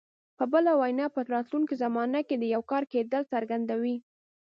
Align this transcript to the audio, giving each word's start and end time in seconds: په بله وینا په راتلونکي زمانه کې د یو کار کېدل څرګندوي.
په 0.37 0.43
بله 0.53 0.71
وینا 0.81 1.05
په 1.15 1.19
راتلونکي 1.35 1.73
زمانه 1.83 2.19
کې 2.27 2.35
د 2.37 2.43
یو 2.53 2.61
کار 2.71 2.83
کېدل 2.93 3.23
څرګندوي. 3.33 3.95